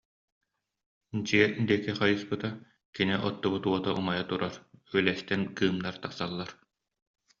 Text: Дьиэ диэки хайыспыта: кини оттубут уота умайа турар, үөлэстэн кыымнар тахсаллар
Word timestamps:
Дьиэ 1.25 1.45
диэки 1.67 1.91
хайыспыта: 1.99 2.49
кини 2.95 3.15
оттубут 3.27 3.63
уота 3.69 3.89
умайа 3.99 4.23
турар, 4.29 4.55
үөлэстэн 4.93 5.41
кыымнар 5.57 5.95
тахсаллар 6.03 6.49